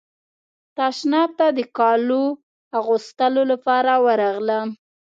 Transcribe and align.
تشناب 0.77 1.29
ته 1.39 1.47
د 1.57 1.59
کالو 1.77 2.23
اغوستلو 2.79 3.41
لپاره 3.51 3.91
ورغلم. 4.05 4.67